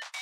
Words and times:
Thank 0.00 0.14
you. 0.16 0.21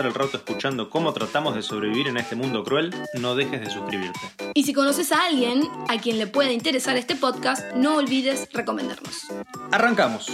el 0.05 0.13
rato 0.13 0.37
escuchando 0.37 0.89
cómo 0.89 1.13
tratamos 1.13 1.55
de 1.55 1.61
sobrevivir 1.61 2.07
en 2.07 2.17
este 2.17 2.35
mundo 2.35 2.63
cruel, 2.63 2.93
no 3.19 3.35
dejes 3.35 3.61
de 3.61 3.69
suscribirte. 3.69 4.19
Y 4.53 4.63
si 4.63 4.73
conoces 4.73 5.11
a 5.11 5.25
alguien 5.25 5.63
a 5.87 5.97
quien 5.97 6.17
le 6.17 6.27
pueda 6.27 6.51
interesar 6.51 6.97
este 6.97 7.15
podcast, 7.15 7.73
no 7.75 7.97
olvides 7.97 8.47
recomendarnos. 8.51 9.27
Arrancamos. 9.71 10.31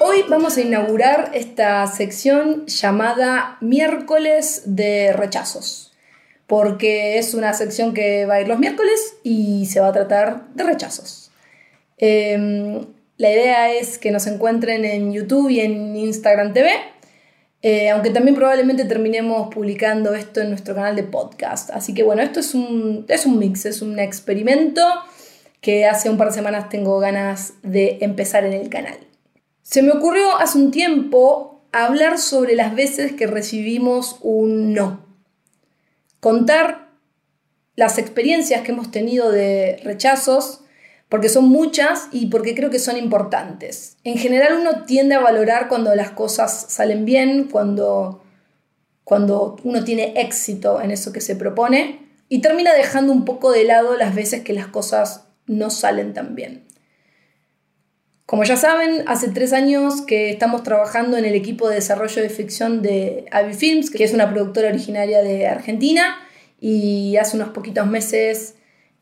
Hoy 0.00 0.24
vamos 0.28 0.56
a 0.56 0.60
inaugurar 0.60 1.30
esta 1.34 1.86
sección 1.86 2.66
llamada 2.66 3.58
Miércoles 3.60 4.62
de 4.66 5.12
Rechazos, 5.12 5.92
porque 6.46 7.18
es 7.18 7.34
una 7.34 7.52
sección 7.54 7.94
que 7.94 8.26
va 8.26 8.34
a 8.34 8.40
ir 8.40 8.48
los 8.48 8.58
miércoles 8.58 9.16
y 9.22 9.66
se 9.66 9.80
va 9.80 9.88
a 9.88 9.92
tratar 9.92 10.48
de 10.54 10.64
rechazos. 10.64 11.30
Em, 11.98 12.86
la 13.16 13.30
idea 13.30 13.72
es 13.72 13.98
que 13.98 14.10
nos 14.10 14.26
encuentren 14.26 14.84
en 14.84 15.12
YouTube 15.12 15.48
y 15.50 15.60
en 15.60 15.96
Instagram 15.96 16.52
TV 16.52 16.93
eh, 17.66 17.88
aunque 17.88 18.10
también 18.10 18.36
probablemente 18.36 18.84
terminemos 18.84 19.48
publicando 19.48 20.14
esto 20.14 20.42
en 20.42 20.50
nuestro 20.50 20.74
canal 20.74 20.96
de 20.96 21.02
podcast. 21.02 21.70
Así 21.70 21.94
que 21.94 22.02
bueno, 22.02 22.20
esto 22.20 22.40
es 22.40 22.54
un, 22.54 23.06
es 23.08 23.24
un 23.24 23.38
mix, 23.38 23.64
es 23.64 23.80
un 23.80 23.98
experimento 23.98 24.82
que 25.62 25.86
hace 25.86 26.10
un 26.10 26.18
par 26.18 26.28
de 26.28 26.34
semanas 26.34 26.68
tengo 26.68 26.98
ganas 26.98 27.54
de 27.62 27.96
empezar 28.02 28.44
en 28.44 28.52
el 28.52 28.68
canal. 28.68 28.98
Se 29.62 29.80
me 29.80 29.92
ocurrió 29.92 30.36
hace 30.36 30.58
un 30.58 30.72
tiempo 30.72 31.62
hablar 31.72 32.18
sobre 32.18 32.54
las 32.54 32.74
veces 32.74 33.12
que 33.12 33.26
recibimos 33.26 34.18
un 34.20 34.74
no. 34.74 35.06
Contar 36.20 36.90
las 37.76 37.96
experiencias 37.96 38.60
que 38.60 38.72
hemos 38.72 38.90
tenido 38.90 39.32
de 39.32 39.80
rechazos 39.84 40.63
porque 41.08 41.28
son 41.28 41.48
muchas 41.48 42.08
y 42.12 42.26
porque 42.26 42.54
creo 42.54 42.70
que 42.70 42.78
son 42.78 42.96
importantes. 42.96 43.96
En 44.04 44.18
general 44.18 44.58
uno 44.60 44.84
tiende 44.84 45.14
a 45.14 45.20
valorar 45.20 45.68
cuando 45.68 45.94
las 45.94 46.10
cosas 46.10 46.66
salen 46.68 47.04
bien, 47.04 47.44
cuando, 47.44 48.22
cuando 49.04 49.56
uno 49.64 49.84
tiene 49.84 50.14
éxito 50.16 50.80
en 50.80 50.90
eso 50.90 51.12
que 51.12 51.20
se 51.20 51.36
propone 51.36 52.08
y 52.28 52.40
termina 52.40 52.74
dejando 52.74 53.12
un 53.12 53.24
poco 53.24 53.52
de 53.52 53.64
lado 53.64 53.96
las 53.96 54.14
veces 54.14 54.42
que 54.42 54.52
las 54.52 54.66
cosas 54.66 55.26
no 55.46 55.70
salen 55.70 56.14
tan 56.14 56.34
bien. 56.34 56.64
Como 58.26 58.44
ya 58.44 58.56
saben, 58.56 59.04
hace 59.06 59.28
tres 59.28 59.52
años 59.52 60.00
que 60.00 60.30
estamos 60.30 60.62
trabajando 60.62 61.18
en 61.18 61.26
el 61.26 61.34
equipo 61.34 61.68
de 61.68 61.76
desarrollo 61.76 62.22
de 62.22 62.30
ficción 62.30 62.80
de 62.80 63.26
Avi 63.30 63.52
Films, 63.52 63.90
que 63.90 64.02
es 64.02 64.14
una 64.14 64.30
productora 64.30 64.68
originaria 64.68 65.22
de 65.22 65.46
Argentina, 65.46 66.16
y 66.58 67.16
hace 67.18 67.36
unos 67.36 67.50
poquitos 67.50 67.86
meses 67.86 68.54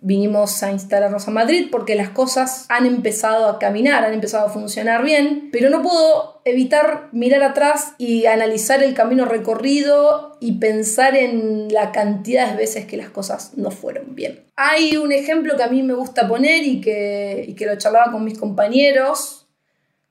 vinimos 0.03 0.62
a 0.64 0.72
instalarnos 0.72 1.28
a 1.28 1.31
Madrid 1.31 1.69
porque 1.70 1.95
las 1.95 2.11
cosas 2.11 2.67
han 2.69 2.86
empezado 2.86 3.47
a 3.47 3.58
caminar, 3.58 4.05
han 4.05 4.12
empezado 4.12 4.47
a 4.47 4.50
funcionar 4.50 5.05
bien, 5.05 5.48
pero 5.53 5.70
no 5.70 5.81
puedo 5.81 6.42
evitar 6.44 7.09
mirar 7.12 7.42
atrás 7.44 7.94
y 7.98 8.27
analizar 8.27 8.83
el 8.83 8.94
camino 8.94 9.25
recorrido 9.25 10.36
y 10.41 10.59
pensar 10.59 11.17
en 11.17 11.72
la 11.72 11.92
cantidad 11.92 12.50
de 12.50 12.56
veces 12.56 12.84
que 12.84 12.97
las 12.97 13.11
cosas 13.11 13.53
no 13.56 13.70
fueron 13.70 14.17
bien. 14.17 14.44
Hay 14.56 14.97
un 14.97 15.12
ejemplo 15.12 15.56
que 15.56 15.62
a 15.62 15.69
mí 15.69 15.82
me 15.84 15.94
gusta 15.94 16.27
poner 16.27 16.65
y 16.65 16.81
que, 16.81 17.44
y 17.47 17.54
que 17.54 17.66
lo 17.66 17.78
charlaba 17.78 18.10
con 18.10 18.25
mis 18.25 18.38
compañeros, 18.38 19.47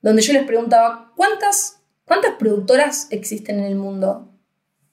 donde 0.00 0.22
yo 0.22 0.32
les 0.32 0.44
preguntaba, 0.44 1.12
¿cuántas, 1.16 1.80
¿cuántas 2.06 2.32
productoras 2.38 3.08
existen 3.10 3.58
en 3.60 3.66
el 3.66 3.76
mundo? 3.76 4.30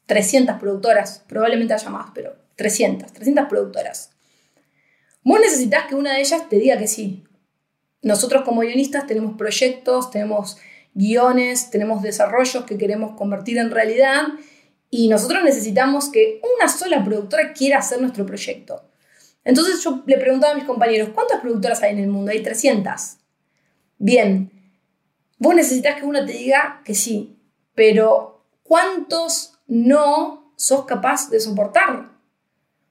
300 0.07 0.59
productoras, 0.59 1.23
probablemente 1.27 1.73
haya 1.73 1.89
más, 1.89 2.11
pero 2.13 2.35
300, 2.55 3.13
300 3.13 3.45
productoras. 3.47 4.11
Vos 5.29 5.39
necesitas 5.39 5.85
que 5.85 5.93
una 5.93 6.13
de 6.13 6.21
ellas 6.21 6.49
te 6.49 6.55
diga 6.55 6.79
que 6.79 6.87
sí. 6.87 7.23
Nosotros 8.01 8.41
como 8.43 8.61
guionistas 8.61 9.05
tenemos 9.05 9.37
proyectos, 9.37 10.09
tenemos 10.09 10.57
guiones, 10.95 11.69
tenemos 11.69 12.01
desarrollos 12.01 12.65
que 12.65 12.79
queremos 12.79 13.15
convertir 13.15 13.59
en 13.59 13.69
realidad 13.69 14.23
y 14.89 15.07
nosotros 15.07 15.43
necesitamos 15.43 16.09
que 16.09 16.41
una 16.57 16.67
sola 16.67 17.03
productora 17.03 17.53
quiera 17.53 17.77
hacer 17.77 18.01
nuestro 18.01 18.25
proyecto. 18.25 18.89
Entonces 19.43 19.83
yo 19.83 20.01
le 20.07 20.17
preguntaba 20.17 20.53
a 20.53 20.55
mis 20.55 20.63
compañeros, 20.63 21.09
¿cuántas 21.13 21.41
productoras 21.41 21.83
hay 21.83 21.91
en 21.91 21.99
el 21.99 22.07
mundo? 22.07 22.31
Hay 22.31 22.41
300. 22.41 23.17
Bien, 23.99 24.51
vos 25.37 25.53
necesitas 25.53 25.99
que 25.99 26.07
una 26.07 26.25
te 26.25 26.33
diga 26.33 26.81
que 26.83 26.95
sí, 26.95 27.37
pero 27.75 28.47
¿cuántos 28.63 29.59
no 29.67 30.55
sos 30.55 30.85
capaz 30.85 31.29
de 31.29 31.39
soportar? 31.39 32.13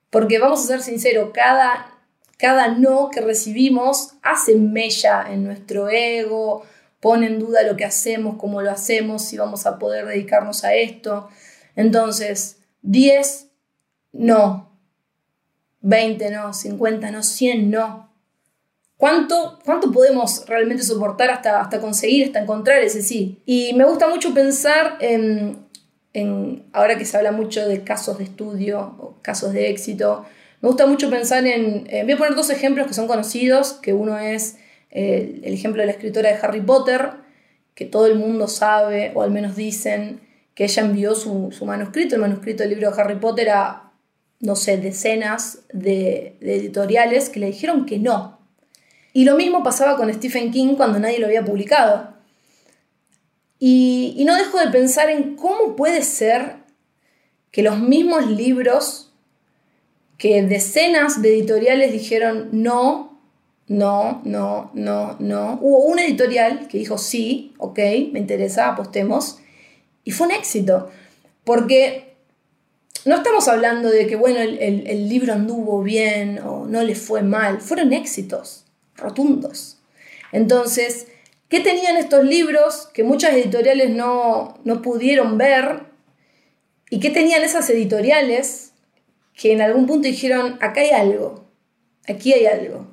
Porque 0.09 0.39
vamos 0.39 0.63
a 0.63 0.67
ser 0.69 0.83
sinceros, 0.83 1.31
cada 1.35 1.98
cada 2.39 2.69
no 2.69 3.11
que 3.11 3.21
recibimos 3.21 4.15
hace 4.23 4.55
mella 4.55 5.27
en 5.29 5.45
nuestro 5.45 5.91
ego, 5.91 6.63
pone 7.01 7.27
en 7.27 7.39
duda 7.39 7.63
lo 7.65 7.77
que 7.77 7.85
hacemos, 7.85 8.37
cómo 8.39 8.63
lo 8.63 8.71
hacemos, 8.71 9.23
si 9.23 9.37
vamos 9.37 9.67
a 9.67 9.79
poder 9.79 10.07
dedicarnos 10.07 10.65
a 10.65 10.75
esto. 10.75 11.29
Entonces, 11.77 12.59
10 12.83 13.49
no, 14.13 14.71
20 15.81 16.31
no, 16.31 16.53
50 16.55 17.11
no, 17.11 17.23
100 17.23 17.71
no. 17.71 18.09
¿Cuánto, 18.97 19.61
cuánto 19.65 19.93
podemos 19.93 20.45
realmente 20.47 20.83
soportar 20.83 21.31
hasta, 21.31 21.61
hasta 21.61 21.81
conseguir, 21.81 22.27
hasta 22.27 22.41
encontrar 22.41 22.83
ese 22.83 23.03
sí? 23.03 23.43
Y 23.47 23.73
me 23.75 23.85
gusta 23.85 24.09
mucho 24.09 24.35
pensar 24.35 24.97
en, 25.01 25.69
en, 26.13 26.65
ahora 26.73 26.99
que 26.99 27.05
se 27.05 27.17
habla 27.17 27.31
mucho 27.31 27.67
de 27.69 27.85
casos 27.85 28.19
de 28.19 28.25
estudio 28.25 28.97
o 28.99 29.17
casos 29.23 29.53
de 29.53 29.71
éxito, 29.71 30.25
me 30.61 30.69
gusta 30.69 30.87
mucho 30.87 31.09
pensar 31.09 31.47
en... 31.47 31.87
Eh, 31.89 32.03
voy 32.03 32.13
a 32.13 32.17
poner 32.17 32.35
dos 32.35 32.51
ejemplos 32.51 32.87
que 32.87 32.95
son 32.95 33.07
conocidos, 33.07 33.75
que 33.75 33.93
uno 33.93 34.19
es 34.19 34.57
eh, 34.91 35.41
el 35.45 35.55
ejemplo 35.55 35.83
de 35.83 35.87
la 35.87 35.93
escritora 35.93 36.31
de 36.31 36.39
Harry 36.43 36.61
Potter, 36.61 37.11
que 37.75 37.85
todo 37.85 38.07
el 38.07 38.17
mundo 38.17 38.49
sabe, 38.49 39.13
o 39.15 39.23
al 39.23 39.31
menos 39.31 39.55
dicen, 39.55 40.21
que 40.55 40.65
ella 40.65 40.83
envió 40.83 41.15
su, 41.15 41.53
manuscrito, 41.65 42.17
el 42.17 42.21
manuscrito 42.21 42.65
del 42.65 42.71
libro 42.71 42.91
de 42.91 43.01
Harry 43.01 43.15
Potter 43.21 43.51
a, 43.51 43.93
no 44.41 44.57
sé, 44.57 44.79
decenas 44.79 45.61
de, 45.73 46.37
editoriales 46.41 47.31
que 47.31 47.39
le 47.39 47.47
dijeron 47.47 47.87
que 47.87 47.99
no. 47.99 48.41
Y 49.13 49.25
lo 49.25 49.37
mismo 49.37 49.63
pasaba 49.63 49.97
con 49.97 50.13
Stephen 50.13 50.51
King 50.51 50.75
cuando 50.75 50.99
nadie 50.99 51.21
lo 51.21 51.27
había 51.27 51.45
publicado. 51.45 52.15
Y, 53.61 54.15
y 54.17 54.25
no 54.25 54.35
dejo 54.35 54.59
de 54.59 54.69
pensar 54.69 55.09
en 55.11 55.37
cómo 55.37 55.77
puede 55.77 56.03
ser 56.03 56.57
que 57.53 57.63
los 57.63 57.79
mismos 57.79 58.27
libros 58.27 59.08
que 60.19 60.43
decenas 60.43 61.23
de 61.23 61.31
editoriales 61.31 61.93
dijeron 61.93 62.49
no, 62.53 63.19
no, 63.69 64.21
no, 64.25 64.71
no, 64.75 65.17
no. 65.21 65.59
Hubo 65.63 65.85
una 65.85 66.05
editorial 66.05 66.67
que 66.69 66.79
dijo 66.79 66.99
sí, 66.99 67.55
ok, 67.59 67.79
me 68.13 68.19
interesa, 68.19 68.69
apostemos. 68.69 69.39
Y 70.05 70.11
fue 70.11 70.27
un 70.27 70.33
éxito, 70.33 70.91
porque 71.45 72.17
no 73.05 73.17
estamos 73.17 73.47
hablando 73.47 73.91
de 73.91 74.07
que, 74.07 74.17
bueno, 74.17 74.41
el, 74.41 75.09
libro 75.09 75.33
anduvo 75.33 75.83
bien 75.83 76.41
o 76.41 76.67
no 76.67 76.83
le 76.83 76.95
fue 76.95 77.23
mal, 77.23 77.61
fueron 77.61 77.93
éxitos 77.93 78.65
rotundos. 78.97 79.79
Entonces, 80.33 81.07
¿qué 81.49 81.61
tenían 81.61 81.97
estos 81.97 82.25
libros 82.25 82.89
que 82.93 83.05
muchas 83.05 83.35
editoriales 83.35 83.91
no, 83.91 84.59
no 84.65 84.83
pudieron 84.83 85.39
ver? 85.39 85.85
¿Y 86.91 87.01
qué 87.01 87.11
tenían 87.11 87.45
esas 87.45 87.71
editoriales 87.71 88.68
que 89.39 89.53
en 89.53 89.63
algún 89.63 89.87
punto 89.87 90.09
dijeron, 90.09 90.59
acá 90.61 90.81
hay 90.81 90.91
algo, 90.91 91.49
aquí 92.09 92.33
hay 92.33 92.47
algo. 92.47 92.89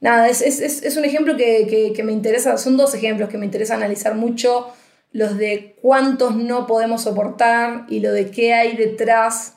Nada, 0.00 0.28
es, 0.28 0.96
un 0.98 1.04
ejemplo 1.06 1.34
que, 1.36 2.02
me 2.04 2.12
interesa, 2.12 2.58
son 2.58 2.76
dos 2.76 2.94
ejemplos 2.94 3.30
que 3.30 3.38
me 3.38 3.46
interesa 3.46 3.74
analizar 3.74 4.14
mucho, 4.14 4.68
los 5.12 5.38
de 5.38 5.74
cuántos 5.80 6.36
no 6.36 6.66
podemos 6.66 7.04
soportar 7.04 7.86
y 7.88 8.00
lo 8.00 8.12
de 8.12 8.30
qué 8.30 8.52
hay 8.52 8.76
detrás 8.76 9.54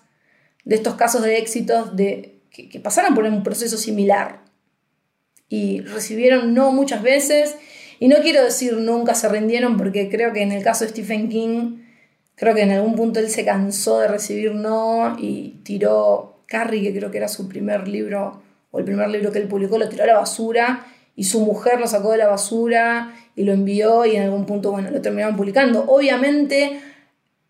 de 0.64 0.76
estos 0.76 0.96
casos 0.96 1.22
de 1.22 1.38
éxitos 1.38 1.98
de, 1.98 2.40
que, 2.50 2.70
que 2.70 2.80
pasaron 2.80 3.14
por 3.14 3.26
un 3.26 3.44
proceso 3.44 3.76
similar 3.76 4.46
y 5.50 5.82
recibieron 5.82 6.54
no 6.54 6.72
muchas 6.72 7.04
veces. 7.04 7.56
Y 8.00 8.08
no 8.08 8.16
quiero 8.22 8.42
decir 8.42 8.78
nunca 8.78 9.16
se 9.16 9.28
rindieron 9.28 9.76
porque 9.76 10.08
creo 10.08 10.32
que 10.32 10.44
en 10.44 10.54
el 10.54 10.64
caso 10.64 10.86
de 10.86 10.92
Stephen 10.92 11.28
King 11.28 11.89
Creo 12.40 12.56
que 12.56 12.62
en 12.62 12.72
algún 12.72 12.96
punto 12.96 13.20
él 13.20 13.30
se 13.30 13.44
cansó 13.44 14.00
de 14.00 14.08
recibir 14.08 14.54
no 14.54 15.18
y 15.20 15.60
tiró 15.64 16.44
Carrie, 16.46 16.82
que 16.82 16.98
creo 16.98 17.12
que 17.12 17.18
era 17.18 17.28
su 17.28 17.50
primer 17.50 17.90
libro, 17.90 18.42
o 18.72 18.80
el 18.80 18.86
primer 18.86 19.10
libro 19.10 19.34
que 19.34 19.40
él 19.40 19.50
publicó, 19.50 19.78
lo 19.78 19.90
tiró 19.90 20.06
a 20.06 20.08
la 20.08 20.20
basura 20.20 20.88
y 21.18 21.26
su 21.26 21.42
mujer 21.42 21.82
lo 21.82 21.88
sacó 21.88 22.12
de 22.12 22.18
la 22.18 22.28
basura 22.28 23.14
y 23.36 23.44
lo 23.44 23.52
envió 23.52 24.06
y 24.06 24.16
en 24.16 24.24
algún 24.24 24.46
punto, 24.46 24.72
bueno, 24.72 24.90
lo 24.90 25.02
terminaron 25.02 25.36
publicando. 25.36 25.84
Obviamente 25.88 26.80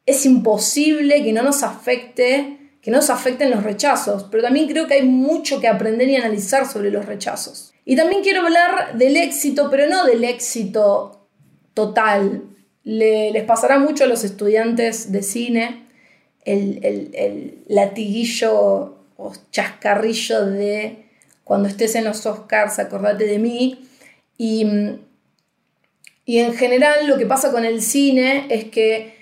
es 0.07 0.25
imposible 0.25 1.23
que 1.23 1.33
no 1.33 1.43
nos 1.43 1.61
afecte, 1.61 2.57
que 2.81 2.89
no 2.89 2.97
nos 2.97 3.11
afecten 3.11 3.51
los 3.51 3.61
rechazos, 3.61 4.25
pero 4.31 4.41
también 4.41 4.67
creo 4.67 4.87
que 4.87 4.95
hay 4.95 5.05
mucho 5.05 5.61
que 5.61 5.67
aprender 5.67 6.09
y 6.09 6.15
analizar 6.15 6.65
sobre 6.65 6.89
los 6.89 7.05
rechazos. 7.05 7.73
Y 7.85 7.95
también 7.95 8.23
quiero 8.23 8.41
hablar 8.41 8.97
del 8.97 9.17
éxito, 9.17 9.67
pero 9.69 9.87
no 9.87 10.03
del 10.05 10.23
éxito 10.23 11.27
total. 11.75 12.41
Les 12.83 13.43
pasará 13.43 13.79
mucho 13.79 14.05
a 14.05 14.07
los 14.07 14.23
estudiantes 14.23 15.11
de 15.11 15.23
cine 15.23 15.85
el, 16.45 16.79
el 17.13 17.63
latiguillo 17.67 18.97
o 19.17 19.33
chascarrillo 19.51 20.45
de 20.45 21.09
cuando 21.43 21.67
estés 21.67 21.95
en 21.95 22.05
los 22.05 22.25
Oscars, 22.27 22.77
acordate 22.77 23.25
de 23.25 23.39
mí. 23.39 23.89
Y, 24.37 24.67
y 26.23 26.37
en 26.37 26.53
general 26.53 27.07
lo 27.07 27.17
que 27.17 27.25
pasa 27.25 27.51
con 27.51 27.65
el 27.65 27.81
cine 27.81 28.45
es 28.49 28.65
que 28.65 29.15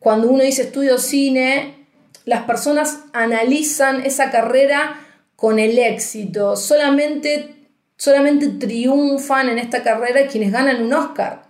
cuando 0.00 0.28
uno 0.28 0.42
dice 0.42 0.62
estudio 0.62 0.98
cine, 0.98 1.86
las 2.24 2.42
personas 2.42 3.04
analizan 3.12 4.04
esa 4.04 4.30
carrera 4.30 5.00
con 5.36 5.58
el 5.58 5.78
éxito. 5.78 6.56
Solamente, 6.56 7.68
solamente 7.96 8.48
triunfan 8.48 9.48
en 9.48 9.58
esta 9.58 9.82
carrera 9.82 10.26
quienes 10.26 10.50
ganan 10.50 10.82
un 10.82 10.92
Oscar. 10.92 11.49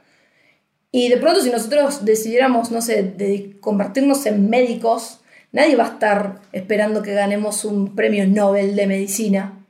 Y 0.93 1.09
de 1.09 1.17
pronto 1.19 1.41
si 1.41 1.51
nosotros 1.51 2.05
decidiéramos, 2.05 2.71
no 2.71 2.81
sé, 2.81 3.15
convertirnos 3.61 4.27
en 4.27 4.51
médicos, 4.51 5.21
nadie 5.53 5.77
va 5.77 5.85
a 5.85 5.91
estar 5.91 6.41
esperando 6.53 7.03
que 7.03 7.15
ganemos 7.15 7.65
un 7.65 7.95
premio 7.95 8.27
Nobel 8.27 8.75
de 8.77 8.87
medicina. 8.87 9.65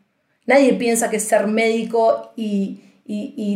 Nadie 0.47 0.75
piensa 0.75 1.11
que 1.11 1.21
ser 1.21 1.47
médico 1.47 2.33
y, 2.37 2.83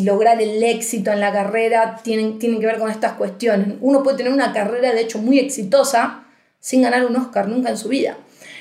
lograr 0.02 0.42
el 0.42 0.62
éxito 0.62 1.12
en 1.12 1.20
la 1.20 1.32
carrera 1.32 2.00
tienen, 2.02 2.38
tienen 2.38 2.60
que 2.60 2.66
ver 2.66 2.78
con 2.78 2.90
estas 2.90 3.12
cuestiones. 3.12 3.76
Uno 3.80 4.02
puede 4.02 4.16
tener 4.18 4.32
una 4.32 4.52
carrera, 4.52 4.92
de 4.92 5.00
hecho, 5.00 5.18
muy 5.18 5.38
exitosa 5.38 6.24
sin 6.60 6.82
ganar 6.82 7.06
un 7.06 7.16
Oscar 7.16 7.48
nunca 7.48 7.70
en 7.70 7.78
su 7.78 7.88
vida. 7.88 8.16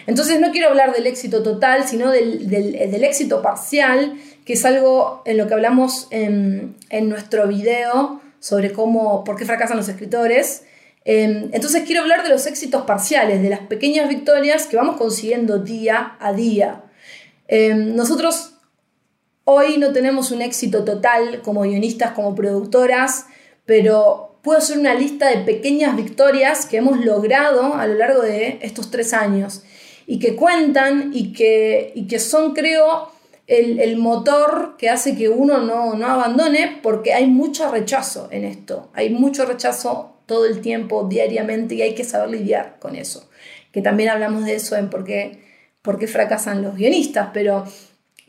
Entonces 0.07 0.39
no 0.39 0.51
quiero 0.51 0.69
hablar 0.69 0.93
del 0.93 1.07
éxito 1.07 1.43
total, 1.43 1.87
sino 1.87 2.11
del, 2.11 3.03
éxito 3.03 3.41
parcial, 3.41 4.15
que 4.45 4.53
es 4.53 4.65
algo 4.65 5.21
en 5.25 5.37
lo 5.37 5.47
que 5.47 5.53
hablamos 5.53 6.07
en, 6.11 6.75
nuestro 7.03 7.47
video 7.47 8.21
sobre 8.43 8.73
cómo, 8.73 9.23
por 9.23 9.37
qué 9.37 9.45
fracasan 9.45 9.77
los 9.77 9.87
escritores. 9.87 10.63
Em, 11.05 11.49
entonces 11.53 11.83
quiero 11.85 12.01
hablar 12.01 12.23
de 12.23 12.29
los 12.29 12.45
éxitos 12.45 12.81
parciales, 12.81 13.41
de 13.41 13.49
las 13.49 13.61
pequeñas 13.61 14.09
victorias 14.09 14.67
que 14.67 14.75
vamos 14.75 14.97
consiguiendo 14.97 15.59
día 15.59 16.17
a 16.19 16.33
día. 16.33 16.83
Em, 17.47 17.95
nosotros 17.95 18.55
hoy 19.45 19.77
no 19.77 19.93
tenemos 19.93 20.31
un 20.31 20.41
éxito 20.41 20.83
total 20.83 21.41
como 21.41 21.61
guionistas, 21.61 22.11
como 22.11 22.35
productoras, 22.35 23.27
pero 23.63 24.39
puedo 24.43 24.57
hacer 24.59 24.77
una 24.77 24.93
lista 24.93 25.29
de 25.29 25.37
pequeñas 25.37 25.95
victorias 25.95 26.65
que 26.65 26.75
hemos 26.75 26.99
logrado 26.99 27.75
a 27.75 27.87
lo 27.87 27.93
largo 27.93 28.23
de 28.23 28.59
estos 28.61 28.91
tres 28.91 29.13
años 29.13 29.63
y 30.05 30.19
que 30.19 30.35
cuentan 30.35 31.11
y 31.13 31.31
que, 31.31 31.93
y 31.95 32.07
que 32.07 32.19
son, 32.19 32.53
creo, 32.53 33.12
el, 33.59 33.97
motor 33.97 34.75
que 34.77 34.89
hace 34.89 35.15
que 35.15 35.29
uno 35.29 35.59
no, 35.59 35.95
no 35.95 36.07
abandone 36.07 36.79
porque 36.81 37.13
hay 37.13 37.27
mucho 37.27 37.71
rechazo 37.71 38.27
en 38.31 38.45
esto. 38.45 38.89
Hay 38.93 39.09
mucho 39.09 39.45
rechazo 39.45 40.17
todo 40.25 40.45
el 40.45 40.61
tiempo, 40.61 41.07
diariamente, 41.09 41.75
y 41.75 41.81
hay 41.81 41.95
que 41.95 42.03
saber 42.03 42.29
lidiar 42.29 42.77
con 42.79 42.95
eso. 42.95 43.29
Que 43.71 43.81
también 43.81 44.09
hablamos 44.09 44.45
de 44.45 44.55
eso 44.55 44.75
en 44.75 44.89
por 44.89 45.03
qué 45.03 45.43
por 45.83 45.99
qué 45.99 46.07
fracasan 46.07 46.63
los 46.63 46.75
guionistas, 46.75 47.29
pero, 47.33 47.65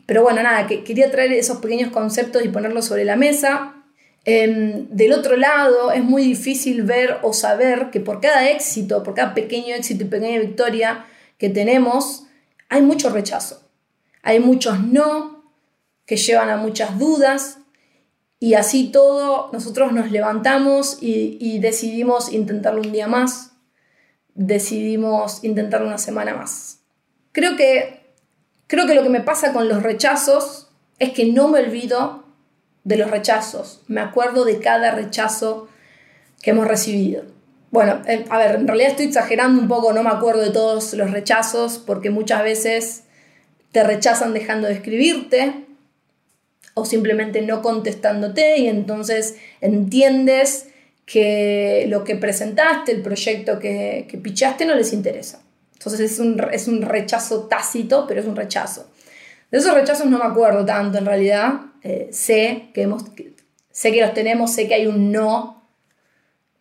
pero 0.05 0.21
bueno, 0.21 0.43
nada, 0.43 0.67
que 0.67 0.83
quería 0.83 1.09
traer 1.09 1.31
esos 1.33 1.57
pequeños 1.57 1.89
conceptos 1.91 2.45
y 2.45 2.49
ponerlos 2.49 2.85
sobre 2.85 3.05
la 3.05 3.15
mesa. 3.15 3.73
Em, 4.25 4.87
del 4.89 5.13
otro 5.13 5.37
lado, 5.37 5.91
es 5.91 6.03
muy 6.03 6.23
difícil 6.23 6.83
ver 6.83 7.17
o 7.23 7.31
saber 7.31 7.91
que 7.91 8.01
por 8.01 8.19
cada 8.19 8.49
éxito, 8.49 9.03
por 9.03 9.15
cada 9.15 9.33
pequeño 9.33 9.73
éxito 9.73 10.03
y 10.03 10.07
pequeña 10.07 10.39
victoria 10.39 11.05
que 11.37 11.49
tenemos, 11.49 12.25
hay 12.67 12.81
mucho 12.81 13.09
rechazo. 13.09 13.61
Hay 14.25 14.39
muchos 14.39 14.81
no 14.81 15.43
que 16.07 16.17
llevan 16.17 16.49
a 16.49 16.57
muchas 16.57 16.97
dudas 16.97 17.59
y 18.39 18.55
así 18.55 18.89
todo 18.91 19.51
nosotros 19.53 19.91
nos 19.91 20.09
levantamos 20.11 20.97
y, 20.99 21.59
decidimos 21.59 22.33
intentarlo 22.33 22.81
un 22.81 22.91
día 22.91 23.07
más, 23.07 23.51
decidimos 24.33 25.43
intentarlo 25.43 25.85
una 25.87 25.99
semana 25.99 26.33
más. 26.33 26.79
Creo 27.33 27.55
que, 27.55 28.01
creo 28.65 28.87
que 28.87 28.95
lo 28.95 29.03
que 29.03 29.09
me 29.09 29.21
pasa 29.21 29.53
con 29.53 29.69
los 29.69 29.83
rechazos 29.83 30.71
es 30.97 31.11
que 31.11 31.31
no 31.31 31.47
me 31.47 31.59
olvido 31.59 32.23
de 32.83 32.97
los 32.97 33.11
rechazos. 33.11 33.83
Me 33.87 34.01
acuerdo 34.01 34.43
de 34.43 34.57
cada 34.57 34.89
rechazo 34.89 35.67
que 36.41 36.49
hemos 36.49 36.67
recibido. 36.67 37.25
Bueno, 37.69 38.01
eh, 38.07 38.25
a 38.29 38.39
ver, 38.39 38.55
en 38.55 38.67
realidad 38.67 38.89
estoy 38.89 39.05
exagerando 39.05 39.61
un 39.61 39.67
poco, 39.67 39.93
no 39.93 40.01
me 40.01 40.09
acuerdo 40.09 40.41
de 40.41 40.49
todos 40.49 40.95
los 40.95 41.11
rechazos, 41.11 41.77
porque 41.77 42.09
muchas 42.09 42.41
veces 42.41 43.04
te 43.75 43.83
rechazan 43.83 44.33
dejando 44.33 44.67
de 44.67 44.73
escribirte 44.75 45.65
o 46.75 46.85
simplemente 46.85 47.41
no 47.41 47.61
contestándote 47.61 48.57
y 48.57 48.67
entonces 48.67 49.35
entiendes 49.59 50.69
que 51.05 51.85
lo 51.89 52.05
que 52.05 52.15
presentaste, 52.15 52.93
el 52.93 53.01
proyecto 53.01 53.59
que, 53.59 54.07
que 54.09 54.17
pichaste 54.17 54.63
no 54.63 54.75
les 54.75 54.93
interesa. 54.93 55.41
Entonces 55.73 55.99
es 56.09 56.19
un, 56.19 56.41
es 56.53 56.69
un 56.69 56.83
rechazo 56.83 57.47
tácito, 57.49 58.05
pero 58.07 58.21
es 58.21 58.27
un 58.27 58.37
rechazo. 58.37 58.89
De 59.51 59.57
esos 59.57 59.73
rechazos 59.73 60.05
no 60.05 60.19
me 60.19 60.25
acuerdo 60.25 60.65
tanto 60.65 60.97
en 60.97 61.05
realidad. 61.05 61.55
Eh, 61.83 62.07
sé, 62.13 62.69
que 62.73 62.83
hemos, 62.83 63.03
sé 63.71 63.91
que 63.91 63.99
los 63.99 64.13
tenemos, 64.13 64.53
sé 64.53 64.69
que 64.69 64.75
hay 64.75 64.87
un 64.87 65.11
no 65.11 65.67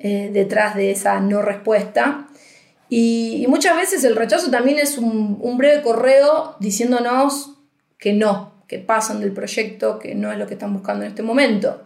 eh, 0.00 0.30
detrás 0.32 0.74
de 0.74 0.90
esa 0.90 1.20
no 1.20 1.42
respuesta. 1.42 2.26
Y, 2.88 3.46
muchas 3.48 3.76
veces 3.76 4.04
el 4.04 4.16
rechazo 4.16 4.50
también 4.50 4.78
es 4.78 4.98
un, 4.98 5.38
un, 5.40 5.56
breve 5.56 5.82
correo 5.82 6.56
diciéndonos 6.60 7.54
que 7.98 8.12
no, 8.12 8.52
que 8.68 8.78
pasan 8.78 9.20
del 9.20 9.32
proyecto, 9.32 9.98
que 9.98 10.14
no 10.14 10.30
es 10.30 10.38
lo 10.38 10.46
que 10.46 10.54
están 10.54 10.72
buscando 10.72 11.04
en 11.04 11.10
este 11.10 11.22
momento. 11.22 11.82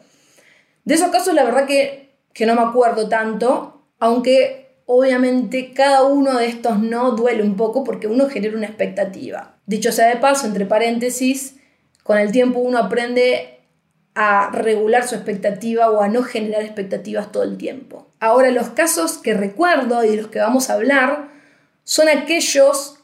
De 0.85 0.95
esos 0.95 1.11
casos 1.11 1.35
la 1.35 1.45
verdad 1.45 1.67
que, 1.67 2.11
que 2.33 2.47
no 2.47 2.55
me 2.55 2.63
acuerdo 2.63 3.09
tanto, 3.09 3.83
aunque 3.99 4.69
obviamente 4.87 5.73
cada 5.75 6.05
uno 6.05 6.39
de 6.39 6.47
estos 6.47 6.79
no 6.81 7.13
duele 7.13 7.43
un 7.43 7.57
poco 7.57 7.85
porque 7.85 8.07
uno 8.07 8.29
genera 8.29 8.57
una 8.57 8.67
expectativa. 8.67 9.57
Dicho 9.67 9.93
sea 9.93 10.09
de 10.09 10.17
paso, 10.17 10.47
entre 10.47 10.65
paréntesis, 10.65 11.57
con 12.03 12.17
el 12.17 12.33
tiempo 12.33 12.61
uno 12.61 12.79
aprende 12.79 13.58
a 14.21 14.51
regular 14.51 15.07
su 15.07 15.15
expectativa 15.15 15.89
o 15.93 16.03
a 16.03 16.09
no 16.09 16.25
generar 16.25 16.63
expectativas 16.63 17.31
todo 17.31 17.45
el 17.45 17.57
tiempo. 17.57 18.09
Ahora, 18.19 18.51
los 18.51 18.71
casos 18.71 19.17
que 19.19 19.33
recuerdo 19.33 20.03
y 20.03 20.09
de 20.09 20.17
los 20.17 20.27
que 20.27 20.41
vamos 20.41 20.69
a 20.69 20.73
hablar 20.73 21.29
son 21.85 22.09
aquellos 22.09 22.99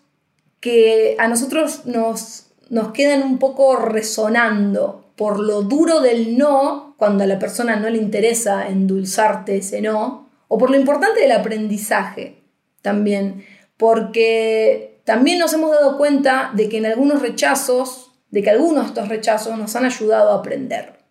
que 0.59 1.15
a 1.21 1.29
nosotros 1.29 1.87
nos, 1.87 2.47
nos 2.69 2.91
quedan 2.91 3.23
un 3.23 3.39
poco 3.39 3.77
resonando 3.77 5.13
por 5.15 5.39
lo 5.39 5.63
duro 5.63 6.01
del 6.01 6.37
no, 6.37 6.97
cuando 6.99 7.23
a 7.23 7.29
la 7.29 7.39
persona 7.39 7.77
no 7.77 7.89
le 7.91 7.99
interesa 7.99 8.67
endulzarte 8.67 9.59
ese 9.59 9.81
no, 9.81 10.29
o 10.49 10.59
por 10.59 10.71
lo 10.71 10.77
importante 10.77 11.21
del 11.21 11.31
aprendizaje 11.31 12.43
también, 12.83 13.45
porque 13.77 15.01
también 15.05 15.39
nos 15.39 15.53
hemos 15.53 15.71
dado 15.71 15.97
cuenta 15.97 16.51
de 16.55 16.69
que 16.69 16.79
en 16.79 16.87
algunos 16.87 17.23
rechazos, 17.23 18.11
de 18.33 18.43
que 18.43 18.51
algunos 18.51 18.83
de 18.83 18.89
estos 18.89 19.09
rechazos 19.09 19.57
nos 19.57 19.77
han 19.77 19.85
ayudado 19.85 20.33
a 20.33 20.39
aprender. 20.41 21.04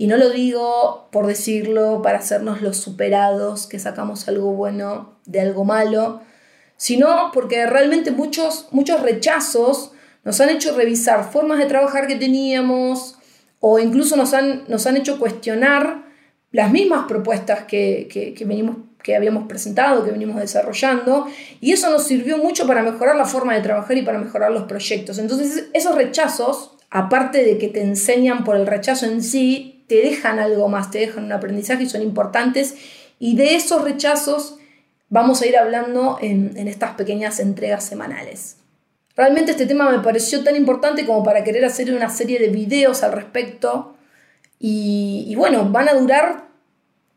Y 0.00 0.06
no 0.06 0.16
lo 0.16 0.30
digo 0.30 1.10
por 1.12 1.26
decirlo 1.26 2.00
para 2.00 2.20
hacernos 2.20 2.62
los 2.62 2.78
superados, 2.78 3.66
que 3.66 3.78
sacamos 3.78 4.26
algo 4.28 4.54
bueno 4.54 5.18
de 5.26 5.42
algo 5.42 5.66
malo, 5.66 6.22
sino 6.78 7.30
porque 7.34 7.66
realmente 7.66 8.10
muchos, 8.10 8.68
muchos 8.70 9.02
rechazos 9.02 9.92
nos 10.24 10.40
han 10.40 10.48
hecho 10.48 10.74
revisar 10.74 11.30
formas 11.30 11.58
de 11.58 11.66
trabajar 11.66 12.06
que 12.06 12.14
teníamos 12.14 13.18
o 13.60 13.78
incluso 13.78 14.16
nos 14.16 14.32
han, 14.32 14.64
nos 14.68 14.86
han 14.86 14.96
hecho 14.96 15.18
cuestionar 15.18 16.06
las 16.50 16.70
mismas 16.70 17.04
propuestas 17.06 17.64
que, 17.64 18.34
venimos, 18.46 18.78
que 19.02 19.16
habíamos 19.16 19.48
presentado, 19.48 20.02
que 20.02 20.12
venimos 20.12 20.40
desarrollando, 20.40 21.26
y 21.60 21.72
eso 21.72 21.90
nos 21.90 22.04
sirvió 22.04 22.38
mucho 22.38 22.66
para 22.66 22.82
mejorar 22.82 23.16
la 23.16 23.26
forma 23.26 23.54
de 23.54 23.60
trabajar 23.60 23.98
y 23.98 24.02
para 24.02 24.18
mejorar 24.18 24.50
los 24.50 24.62
proyectos. 24.62 25.18
Entonces, 25.18 25.68
esos 25.74 25.94
rechazos, 25.94 26.78
aparte 26.88 27.44
de 27.44 27.58
que 27.58 27.68
te 27.68 27.82
enseñan 27.82 28.44
por 28.44 28.56
el 28.56 28.66
rechazo 28.66 29.04
en 29.04 29.22
sí, 29.22 29.76
te 29.90 29.96
dejan 29.96 30.38
algo 30.38 30.68
más, 30.68 30.92
te 30.92 31.00
dejan 31.00 31.24
un 31.24 31.32
aprendizaje 31.32 31.82
y 31.82 31.88
son 31.88 32.00
importantes, 32.00 32.76
y 33.18 33.34
de 33.34 33.56
esos 33.56 33.82
rechazos 33.82 34.54
vamos 35.08 35.42
a 35.42 35.46
ir 35.46 35.56
hablando 35.56 36.16
en, 36.22 36.56
estas 36.68 36.92
pequeñas 36.92 37.40
entregas 37.40 37.82
semanales. 37.86 38.58
Realmente 39.16 39.50
este 39.50 39.66
tema 39.66 39.90
me 39.90 39.98
pareció 39.98 40.44
tan 40.44 40.54
importante 40.54 41.04
como 41.04 41.24
para 41.24 41.42
querer 41.42 41.64
hacer 41.64 41.92
una 41.92 42.08
serie 42.08 42.38
de 42.38 42.50
videos 42.50 43.02
al 43.02 43.10
respecto, 43.10 43.96
y, 44.60 45.34
bueno, 45.36 45.68
van 45.70 45.88
a 45.88 45.94
durar 45.94 46.44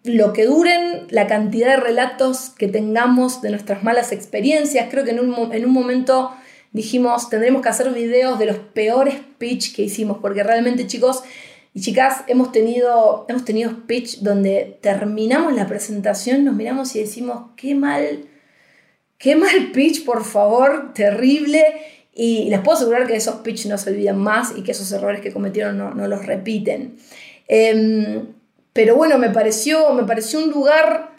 lo 0.04 0.34
que 0.34 0.46
duren, 0.46 1.06
la 1.10 1.28
cantidad 1.28 1.68
de 1.68 1.78
relatos 1.78 2.50
que 2.58 2.68
tengamos 2.68 3.44
de 3.44 3.52
nuestras 3.52 3.84
malas 3.84 4.12
experiencias. 4.12 4.88
Creo 4.90 5.04
que 5.04 5.12
en 5.12 5.20
un, 5.20 5.54
en 5.54 5.66
un 5.66 5.72
momento 5.72 6.32
dijimos, 6.72 7.30
tendremos 7.30 7.62
que 7.62 7.70
hacer 7.70 7.92
videos 7.92 8.40
de 8.40 8.46
los 8.48 8.58
peores 8.58 9.16
pitch 9.38 9.76
que 9.76 9.84
hicimos, 9.84 10.18
porque 10.20 10.42
realmente 10.42 10.88
chicos, 10.88 11.24
Y 11.74 11.82
chicas, 11.82 12.24
hemos 12.28 12.52
tenido, 12.52 13.26
hemos 13.28 13.46
tenido 13.46 13.88
pitch 13.88 14.20
donde 14.20 14.78
terminamos 14.82 15.54
la 15.54 15.68
presentación, 15.68 16.46
nos 16.46 16.56
miramos 16.56 16.96
y 16.96 17.00
decimos, 17.00 17.52
qué 17.56 17.74
mal, 17.74 18.26
qué 19.18 19.36
mal 19.36 19.72
pitch, 19.74 20.06
por 20.06 20.24
favor, 20.24 20.94
terrible. 20.94 21.64
Y 22.14 22.50
les 22.50 22.60
puedo 22.60 22.78
asegurar 22.78 23.08
que 23.08 23.16
esos 23.16 23.38
pitch 23.38 23.66
no 23.66 23.78
se 23.80 23.90
olvidan 23.90 24.20
más 24.20 24.54
y 24.56 24.62
que 24.62 24.72
esos 24.72 24.92
errores 24.92 25.22
que 25.22 25.34
cometieron 25.34 25.78
no, 25.78 25.96
no 25.96 26.08
los 26.08 26.24
repiten. 26.26 26.98
Em, 27.48 28.28
pero 28.72 28.96
bueno, 28.96 29.18
me 29.18 29.32
pareció, 29.32 29.94
me 29.94 30.04
pareció 30.04 30.44
un 30.44 30.52
lugar, 30.52 31.13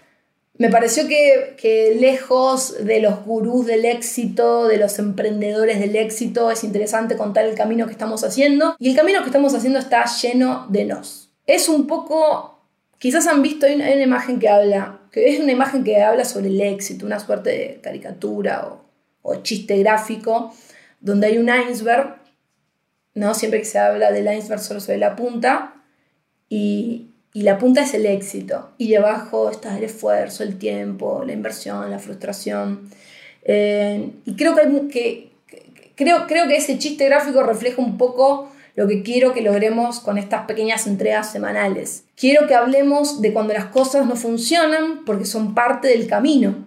me 0.56 0.70
pareció 0.70 1.08
que, 1.08 1.56
que, 1.60 1.96
lejos 2.00 2.84
de 2.84 3.00
los 3.00 3.24
gurús 3.24 3.66
del 3.66 3.84
éxito, 3.84 4.68
de 4.68 4.76
los 4.76 4.98
emprendedores 5.00 5.80
del 5.80 5.96
éxito, 5.96 6.50
es 6.50 6.62
interesante 6.62 7.16
contar 7.16 7.44
el 7.44 7.56
camino 7.56 7.86
que 7.86 7.92
estamos 7.92 8.22
haciendo. 8.22 8.76
Y 8.78 8.90
el 8.90 8.96
camino 8.96 9.20
que 9.20 9.26
estamos 9.26 9.52
haciendo 9.54 9.80
está 9.80 10.04
lleno 10.04 10.66
de 10.68 10.84
nos. 10.84 11.30
Es 11.46 11.68
un 11.68 11.88
poco, 11.88 12.60
quizás 12.98 13.26
han 13.26 13.42
visto, 13.42 13.66
hay 13.66 13.74
una, 13.74 13.90
imagen 13.90 14.38
que 14.38 14.48
habla, 14.48 15.00
es 15.12 15.40
una 15.40 15.52
imagen 15.52 15.82
que 15.82 16.00
habla 16.00 16.24
sobre 16.24 16.48
el 16.48 16.60
éxito, 16.60 17.04
una 17.04 17.18
suerte 17.18 17.50
de 17.50 17.80
caricatura 17.82 18.68
o, 18.68 18.84
o 19.22 19.42
chiste 19.42 19.76
gráfico, 19.78 20.54
donde 21.00 21.26
hay 21.26 21.38
un 21.38 21.48
iceberg, 21.48 22.16
¿no? 23.14 23.34
Siempre 23.34 23.58
que 23.58 23.64
se 23.64 23.80
habla 23.80 24.12
del 24.12 24.32
iceberg 24.32 24.60
solo 24.60 24.78
se 24.78 24.92
ve 24.92 24.98
la 24.98 25.16
punta, 25.16 25.74
y, 26.48 27.13
y 27.34 27.42
la 27.42 27.58
punta 27.58 27.82
es 27.82 27.92
el 27.94 28.06
éxito. 28.06 28.70
Y 28.78 28.92
debajo 28.92 29.50
está 29.50 29.76
el 29.76 29.82
esfuerzo, 29.82 30.44
el 30.44 30.56
tiempo, 30.56 31.24
la 31.26 31.32
inversión, 31.32 31.90
la 31.90 31.98
frustración. 31.98 32.88
Eh, 33.42 34.08
y 34.24 34.36
creo 34.36 34.54
que, 34.54 34.60
hay, 34.60 34.88
que, 34.88 35.30
creo, 35.96 36.28
creo 36.28 36.46
que 36.46 36.56
ese 36.56 36.78
chiste 36.78 37.04
gráfico 37.06 37.42
refleja 37.42 37.82
un 37.82 37.98
poco 37.98 38.52
lo 38.76 38.86
que 38.86 39.02
quiero 39.02 39.34
que 39.34 39.40
logremos 39.40 39.98
con 39.98 40.16
estas 40.16 40.46
pequeñas 40.46 40.86
entregas 40.86 41.32
semanales. 41.32 42.04
Quiero 42.16 42.46
que 42.46 42.54
hablemos 42.54 43.20
de 43.20 43.32
cuando 43.32 43.52
las 43.52 43.66
cosas 43.66 44.06
no 44.06 44.14
funcionan 44.14 45.04
porque 45.04 45.24
son 45.24 45.54
parte 45.54 45.88
del 45.88 46.06
camino. 46.06 46.64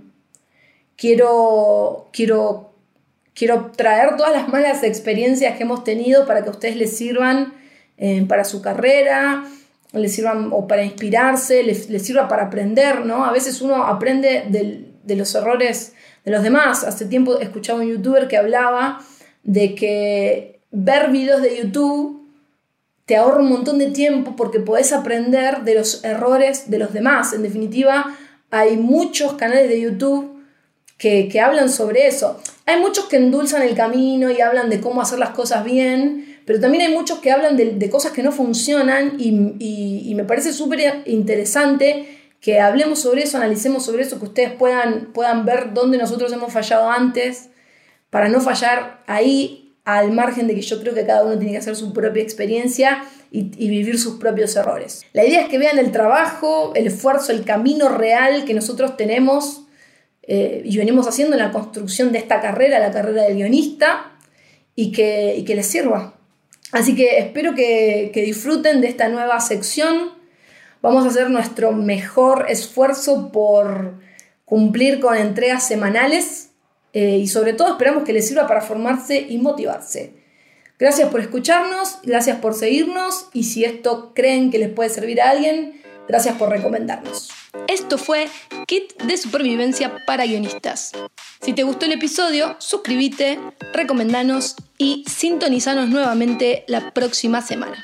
Quiero, 0.98 2.10
quiero, 2.12 2.74
quiero 3.34 3.72
traer 3.78 4.18
todas 4.18 4.34
las 4.34 4.50
malas 4.50 4.84
experiencias 4.84 5.56
que 5.56 5.64
hemos 5.64 5.86
tenido 5.86 6.26
para 6.28 6.44
que 6.44 6.50
a 6.50 6.52
ustedes 6.52 6.76
les 6.76 6.98
sirvan 6.98 7.54
eh, 7.98 8.26
para 8.28 8.44
su 8.44 8.62
carrera, 8.62 9.46
les 9.94 10.14
sirvan 10.14 10.50
o 10.52 10.68
para 10.68 10.84
inspirarse, 10.84 11.64
les, 11.64 11.90
les, 11.90 12.06
sirva 12.06 12.28
para 12.28 12.44
aprender, 12.44 13.06
¿no? 13.06 13.26
A 13.26 13.32
veces 13.32 13.62
uno 13.62 13.84
aprende 13.86 14.46
de, 14.50 15.16
los 15.16 15.34
errores 15.36 15.94
de 16.26 16.32
los 16.32 16.44
demás. 16.44 16.84
Hace 16.84 17.06
tiempo 17.06 17.40
escuchaba 17.40 17.80
un 17.80 17.88
youtuber 17.88 18.28
que 18.28 18.38
hablaba 18.38 19.00
de 19.44 19.76
que 19.76 20.60
ver 20.72 21.10
videos 21.10 21.42
de 21.42 21.58
YouTube 21.58 22.18
te 23.06 23.16
ahorra 23.16 23.40
un 23.40 23.50
montón 23.50 23.78
de 23.78 23.92
tiempo 23.92 24.36
porque 24.36 24.60
podés 24.60 24.92
aprender 24.92 25.62
de 25.62 25.76
los 25.76 26.04
errores 26.04 26.70
de 26.70 26.78
los 26.78 26.92
demás. 26.92 27.32
En 27.32 27.42
definitiva, 27.42 28.18
hay 28.52 28.76
muchos 28.76 29.34
canales 29.34 29.70
de 29.70 29.80
YouTube 29.80 30.44
que, 30.98 31.30
que 31.30 31.40
hablan 31.40 31.70
sobre 31.70 32.08
eso. 32.08 32.42
Hay 32.66 32.82
muchos 32.82 33.06
que 33.06 33.16
endulzan 33.16 33.62
el 33.62 33.76
camino 33.76 34.30
y 34.30 34.42
hablan 34.42 34.70
de 34.70 34.82
cómo 34.82 35.02
hacer 35.02 35.20
las 35.20 35.30
cosas 35.30 35.64
bien, 35.64 36.37
pero 36.48 36.62
también 36.62 36.86
hay 36.86 36.94
muchos 36.94 37.20
que 37.20 37.30
hablan 37.30 37.58
de, 37.58 37.90
cosas 37.90 38.14
que 38.14 38.24
no 38.24 38.32
funcionan 38.32 39.18
y, 39.20 40.14
me 40.16 40.24
parece 40.24 40.54
súper 40.54 41.04
interesante 41.06 42.08
que 42.40 42.62
hablemos 42.62 43.00
sobre 43.00 43.24
eso, 43.24 43.36
analicemos 43.36 43.84
sobre 43.84 44.04
eso, 44.04 44.18
que 44.18 44.26
ustedes 44.28 44.52
puedan, 44.54 45.12
puedan 45.12 45.44
ver 45.44 45.74
dónde 45.74 45.98
nosotros 45.98 46.32
hemos 46.32 46.54
fallado 46.54 46.90
antes, 46.90 47.50
para 48.10 48.30
no 48.30 48.40
fallar 48.40 49.04
ahí, 49.08 49.76
al 49.84 50.14
margen 50.14 50.48
de 50.48 50.56
que 50.56 50.62
yo 50.62 50.80
creo 50.80 50.94
que 50.94 51.06
cada 51.06 51.26
uno 51.26 51.38
tiene 51.38 51.52
que 51.52 51.58
hacer 51.58 51.76
su 51.76 51.92
propia 51.92 52.24
experiencia 52.24 53.04
y, 53.30 53.44
vivir 53.68 54.00
sus 54.00 54.16
propios 54.16 54.56
errores. 54.56 55.06
La 55.12 55.26
idea 55.26 55.42
es 55.42 55.50
que 55.50 55.58
vean 55.58 55.78
el 55.78 55.92
trabajo, 55.92 56.72
el 56.76 56.88
esfuerzo, 56.88 57.34
el 57.34 57.44
camino 57.44 57.90
real 57.90 58.46
que 58.46 58.54
nosotros 58.54 58.96
tenemos 58.96 59.66
eh, 60.24 60.62
y 60.64 60.78
venimos 60.78 61.10
haciendo 61.10 61.36
en 61.36 61.44
la 61.44 61.52
construcción 61.52 62.14
de 62.14 62.20
esta 62.20 62.40
carrera, 62.40 62.80
la 62.80 62.92
carrera 62.92 63.24
del 63.24 63.36
guionista, 63.36 64.14
y 64.76 64.92
que 64.92 65.54
les 65.54 65.66
sirva. 65.66 66.17
Así 66.72 66.96
que 66.96 67.20
espero 67.20 67.56
que, 67.56 68.12
disfruten 68.14 68.82
de 68.82 68.88
esta 68.88 69.10
nueva 69.10 69.40
sección. 69.40 70.12
Vamos 70.82 71.06
a 71.06 71.10
hacer 71.10 71.30
nuestro 71.30 71.72
mejor 71.72 72.46
esfuerzo 72.50 73.32
por 73.32 74.00
cumplir 74.46 75.00
con 75.00 75.16
entregas 75.16 75.68
semanales 75.68 76.52
eh, 76.94 77.18
y 77.18 77.28
sobre 77.28 77.54
todo 77.54 77.72
esperamos 77.72 78.04
que 78.04 78.14
les 78.14 78.28
sirva 78.28 78.48
para 78.48 78.62
formarse 78.62 79.26
y 79.28 79.38
motivarse. 79.38 80.14
Gracias 80.80 81.10
por 81.10 81.20
escucharnos, 81.22 82.00
gracias 82.04 82.38
por 82.38 82.54
seguirnos 82.54 83.30
y 83.34 83.46
si 83.46 83.66
esto 83.66 84.14
creen 84.14 84.52
que 84.52 84.60
les 84.60 84.70
puede 84.70 84.90
servir 84.90 85.22
a 85.22 85.32
alguien, 85.32 85.82
gracias 86.08 86.36
por 86.36 86.50
recomendarnos. 86.50 87.37
Esto 87.68 87.98
fue 87.98 88.30
Kit 88.68 89.02
de 89.04 89.18
Supervivencia 89.18 90.06
para 90.06 90.26
Guionistas. 90.26 90.92
Si 91.42 91.54
te 91.54 91.64
gustó 91.64 91.86
el 91.86 91.94
episodio, 91.94 92.56
suscríbete, 92.60 93.40
recomendanos 93.74 94.56
y 94.78 95.04
sintonizanos 95.08 95.90
nuevamente 95.90 96.64
la 96.68 96.94
próxima 96.94 97.42
semana. 97.42 97.84